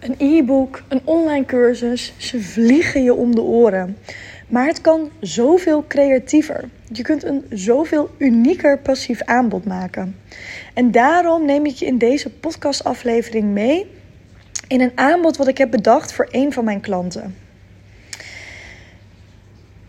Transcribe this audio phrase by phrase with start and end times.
[0.00, 3.96] Een e-book, een online cursus, ze vliegen je om de oren.
[4.48, 6.68] Maar het kan zoveel creatiever.
[6.92, 10.16] Je kunt een zoveel unieker passief aanbod maken.
[10.74, 13.86] En daarom neem ik je in deze podcastaflevering mee
[14.68, 17.36] in een aanbod wat ik heb bedacht voor een van mijn klanten.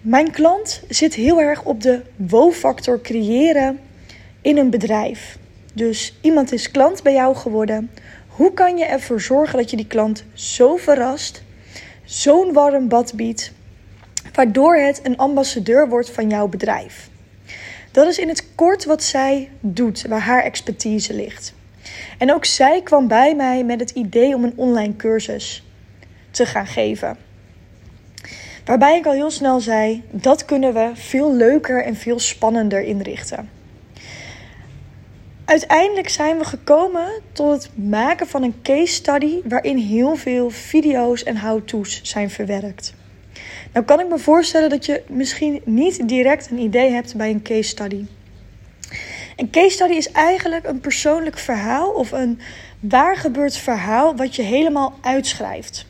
[0.01, 3.79] Mijn klant zit heel erg op de wow-factor creëren
[4.41, 5.37] in een bedrijf.
[5.73, 7.89] Dus iemand is klant bij jou geworden.
[8.39, 11.43] Hoe kan je ervoor zorgen dat je die klant zo verrast,
[12.03, 13.51] zo'n warm bad biedt,
[14.33, 17.09] waardoor het een ambassadeur wordt van jouw bedrijf?
[17.91, 21.53] Dat is in het kort wat zij doet, waar haar expertise ligt.
[22.17, 25.63] En ook zij kwam bij mij met het idee om een online cursus
[26.31, 27.17] te gaan geven.
[28.65, 33.58] Waarbij ik al heel snel zei: dat kunnen we veel leuker en veel spannender inrichten.
[35.49, 41.23] Uiteindelijk zijn we gekomen tot het maken van een case study waarin heel veel video's
[41.23, 42.93] en how-to's zijn verwerkt.
[43.73, 47.41] Nou kan ik me voorstellen dat je misschien niet direct een idee hebt bij een
[47.41, 48.05] case study.
[49.35, 52.39] Een case study is eigenlijk een persoonlijk verhaal of een
[52.79, 55.85] waar gebeurd verhaal wat je helemaal uitschrijft.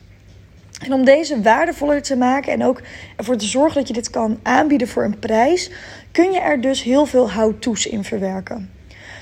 [0.84, 2.80] En om deze waardevoller te maken en ook
[3.16, 5.70] ervoor te zorgen dat je dit kan aanbieden voor een prijs,
[6.12, 8.78] kun je er dus heel veel how-to's in verwerken.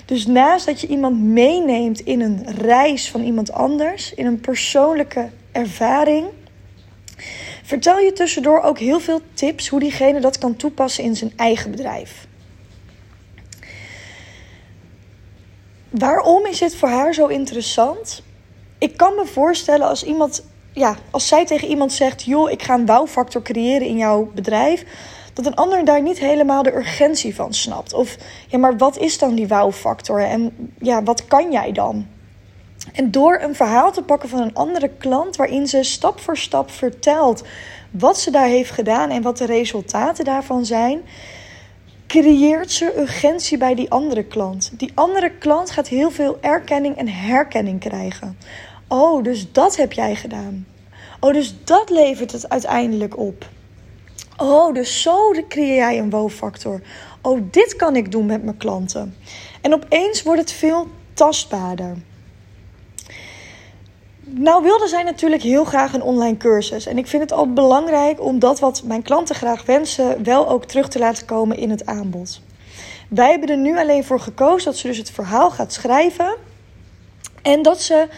[0.08, 5.28] Dus naast dat je iemand meeneemt in een reis van iemand anders, in een persoonlijke
[5.52, 6.26] ervaring,
[7.62, 11.70] vertel je tussendoor ook heel veel tips hoe diegene dat kan toepassen in zijn eigen
[11.70, 12.26] bedrijf.
[15.90, 18.22] Waarom is dit voor haar zo interessant?
[18.78, 22.74] Ik kan me voorstellen als iemand, ja, als zij tegen iemand zegt: joh, ik ga
[22.74, 24.84] een wow-factor creëren in jouw bedrijf
[25.42, 27.92] dat een ander daar niet helemaal de urgentie van snapt.
[27.92, 28.16] Of
[28.48, 32.06] ja, maar wat is dan die wow-factor en ja, wat kan jij dan?
[32.92, 36.70] En door een verhaal te pakken van een andere klant waarin ze stap voor stap
[36.70, 37.42] vertelt
[37.90, 41.00] wat ze daar heeft gedaan en wat de resultaten daarvan zijn,
[42.06, 44.70] creëert ze urgentie bij die andere klant.
[44.72, 48.38] Die andere klant gaat heel veel erkenning en herkenning krijgen.
[48.88, 50.66] Oh, dus dat heb jij gedaan.
[51.20, 53.46] Oh, dus dat levert het uiteindelijk op.
[54.40, 56.80] Oh, dus zo creëer jij een wow-factor.
[57.22, 59.16] Oh, dit kan ik doen met mijn klanten.
[59.60, 61.96] En opeens wordt het veel tastbaarder.
[64.20, 66.86] Nou wilden zij natuurlijk heel graag een online cursus.
[66.86, 70.64] En ik vind het al belangrijk om dat wat mijn klanten graag wensen, wel ook
[70.64, 72.40] terug te laten komen in het aanbod.
[73.08, 76.34] Wij hebben er nu alleen voor gekozen dat ze dus het verhaal gaat schrijven.
[77.42, 78.08] En dat ze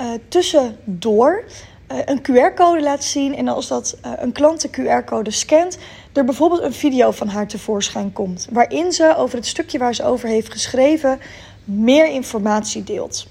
[0.00, 1.44] uh, tussendoor
[1.86, 3.36] een QR-code laat zien.
[3.36, 5.78] En als dat uh, een klant de QR-code scant,
[6.12, 8.48] er bijvoorbeeld een video van haar tevoorschijn komt.
[8.50, 11.20] Waarin ze over het stukje waar ze over heeft geschreven
[11.64, 13.26] meer informatie deelt.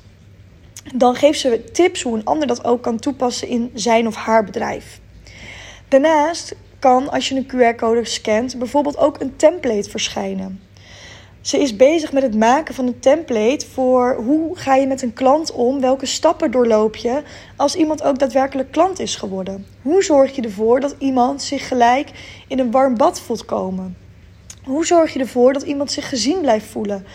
[0.96, 4.44] Dan geeft ze tips hoe een ander dat ook kan toepassen in zijn of haar
[4.44, 5.00] bedrijf.
[5.88, 10.62] Daarnaast kan, als je een QR-code scant, bijvoorbeeld ook een template verschijnen.
[11.44, 15.14] Ze is bezig met het maken van een template voor hoe ga je met een
[15.14, 17.22] klant om, welke stappen doorloop je
[17.56, 19.66] als iemand ook daadwerkelijk klant is geworden.
[19.81, 22.09] Hoe zorg je ervoor dat iemand zich gelijk
[22.48, 23.98] in een warm bad voelt komen?
[24.64, 27.06] Hoe zorg je ervoor dat iemand zich gezien blijft voelen?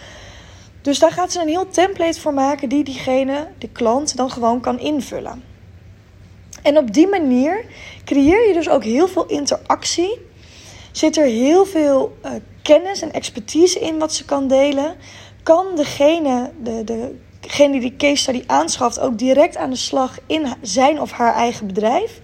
[0.82, 4.60] Dus daar gaat ze een heel template voor maken die diegene, de klant, dan gewoon
[4.60, 5.42] kan invullen.
[6.62, 7.64] En op die manier
[8.04, 10.18] creëer je dus ook heel veel interactie.
[10.92, 12.30] Zit er heel veel uh,
[12.68, 14.96] kennis en expertise in wat ze kan delen,
[15.42, 21.00] kan degene, de, degene die case study aanschaft ook direct aan de slag in zijn
[21.00, 22.20] of haar eigen bedrijf.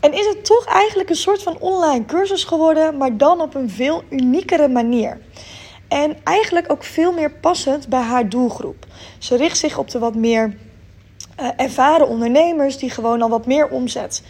[0.00, 3.70] En is het toch eigenlijk een soort van online cursus geworden, maar dan op een
[3.70, 5.20] veel uniekere manier.
[5.88, 8.86] En eigenlijk ook veel meer passend bij haar doelgroep.
[9.18, 10.56] Ze richt zich op de wat meer
[11.40, 14.22] uh, ervaren ondernemers die gewoon al wat meer omzet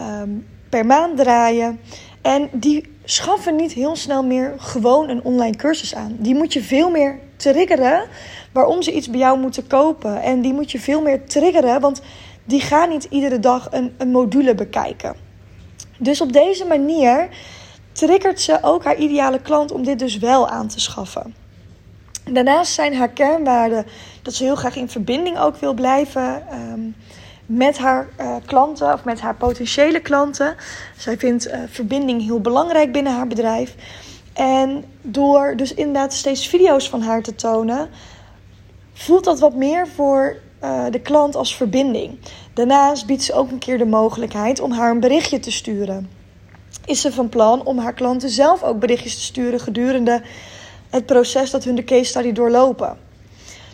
[0.00, 1.80] um, per maand draaien.
[2.22, 6.16] En die schaffen niet heel snel meer gewoon een online cursus aan.
[6.18, 8.04] Die moet je veel meer triggeren
[8.52, 10.22] waarom ze iets bij jou moeten kopen.
[10.22, 12.00] En die moet je veel meer triggeren, want
[12.44, 15.16] die gaan niet iedere dag een, een module bekijken.
[15.98, 17.28] Dus op deze manier
[17.92, 21.34] triggert ze ook haar ideale klant om dit dus wel aan te schaffen.
[22.30, 23.86] Daarnaast zijn haar kernwaarden
[24.22, 26.42] dat ze heel graag in verbinding ook wil blijven.
[26.72, 26.96] Um,
[27.46, 30.56] met haar uh, klanten of met haar potentiële klanten.
[30.96, 33.74] Zij vindt uh, verbinding heel belangrijk binnen haar bedrijf.
[34.32, 37.88] En door dus inderdaad steeds video's van haar te tonen,
[38.92, 42.18] voelt dat wat meer voor uh, de klant als verbinding.
[42.52, 46.10] Daarnaast biedt ze ook een keer de mogelijkheid om haar een berichtje te sturen.
[46.84, 50.22] Is ze van plan om haar klanten zelf ook berichtjes te sturen gedurende
[50.90, 52.96] het proces dat hun de case study doorlopen.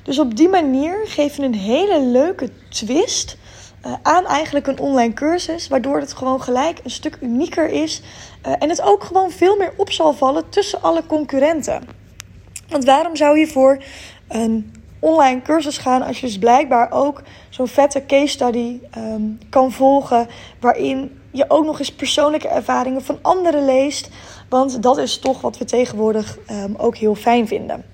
[0.03, 3.37] Dus op die manier geven een hele leuke twist
[3.87, 8.03] uh, aan eigenlijk een online cursus, waardoor het gewoon gelijk een stuk unieker is
[8.47, 11.83] uh, en het ook gewoon veel meer op zal vallen tussen alle concurrenten.
[12.69, 13.83] Want waarom zou je voor
[14.29, 19.73] een online cursus gaan als je dus blijkbaar ook zo'n vette case study um, kan
[19.73, 20.29] volgen,
[20.61, 24.09] waarin je ook nog eens persoonlijke ervaringen van anderen leest.
[24.49, 27.85] Want dat is toch wat we tegenwoordig um, ook heel fijn vinden.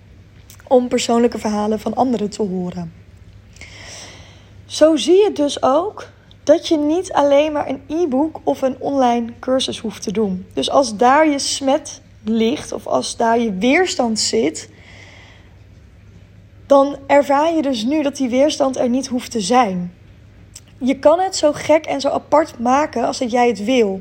[0.69, 3.06] Om persoonlijke verhalen van anderen te horen.
[4.67, 6.09] Zo zie je dus ook
[6.43, 10.47] dat je niet alleen maar een e-book of een online cursus hoeft te doen.
[10.53, 14.69] Dus als daar je smet ligt of als daar je weerstand zit,
[16.67, 19.95] dan ervaar je dus nu dat die weerstand er niet hoeft te zijn.
[20.79, 24.01] Je kan het zo gek en zo apart maken als dat jij het wil.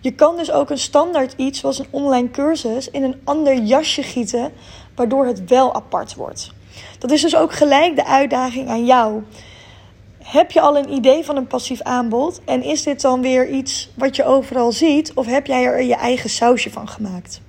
[0.00, 4.02] Je kan dus ook een standaard iets zoals een online cursus in een ander jasje
[4.02, 4.52] gieten,
[4.94, 6.50] waardoor het wel apart wordt.
[6.98, 9.22] Dat is dus ook gelijk de uitdaging aan jou.
[10.24, 13.90] Heb je al een idee van een passief aanbod en is dit dan weer iets
[13.96, 17.40] wat je overal ziet of heb jij er je eigen sausje van gemaakt?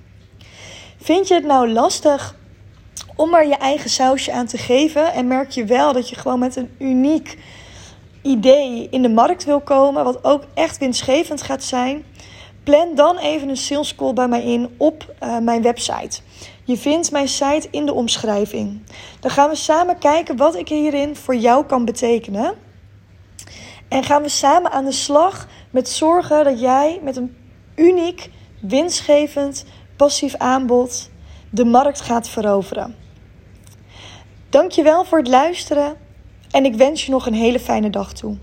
[1.00, 2.36] Vind je het nou lastig
[3.16, 6.38] om er je eigen sausje aan te geven en merk je wel dat je gewoon
[6.38, 7.38] met een uniek
[8.22, 12.04] idee in de markt wil komen, wat ook echt winstgevend gaat zijn?
[12.64, 16.20] Plan dan even een sales call bij mij in op uh, mijn website.
[16.64, 18.82] Je vindt mijn site in de omschrijving.
[19.20, 22.65] Dan gaan we samen kijken wat ik hierin voor jou kan betekenen.
[23.88, 27.36] En gaan we samen aan de slag met zorgen dat jij met een
[27.74, 28.30] uniek,
[28.60, 29.64] winstgevend,
[29.96, 31.10] passief aanbod
[31.50, 32.94] de markt gaat veroveren.
[34.48, 35.96] Dankjewel voor het luisteren
[36.50, 38.36] en ik wens je nog een hele fijne dag toe.